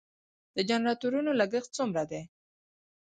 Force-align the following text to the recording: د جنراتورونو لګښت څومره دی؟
د 0.55 0.57
جنراتورونو 0.69 1.31
لګښت 1.39 1.69
څومره 1.77 2.03
دی؟ 2.11 2.21